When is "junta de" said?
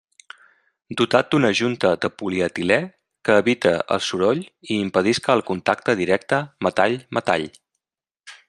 1.59-2.09